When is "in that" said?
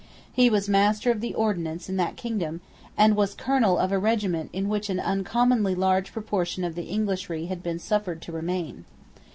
1.87-2.15